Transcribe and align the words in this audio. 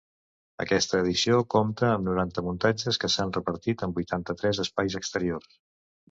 Aquesta 0.63 0.99
edició 1.01 1.35
compta 1.55 1.91
amb 1.97 2.07
noranta 2.07 2.43
muntatges, 2.47 2.99
que 3.03 3.09
s’han 3.17 3.33
repartit 3.35 3.83
en 3.89 3.93
vuitanta-tres 3.99 4.63
espais 4.65 4.97
exteriors. 5.01 5.53